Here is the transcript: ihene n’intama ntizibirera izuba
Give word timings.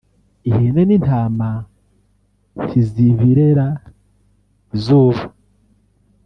ihene 0.49 0.81
n’intama 0.89 1.49
ntizibirera 2.65 3.67
izuba 4.75 5.21